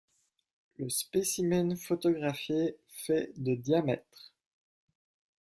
Le 0.79 0.89
spécimen 0.89 1.77
photographié 1.77 2.75
fait 2.87 3.31
de 3.37 3.53
diamètre. 3.53 4.33